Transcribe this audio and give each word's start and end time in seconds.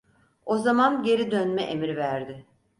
O 0.45 0.57
zaman 0.57 1.03
geri 1.03 1.31
dönme 1.31 1.61
emri 1.63 1.97
verdi. 1.97 2.45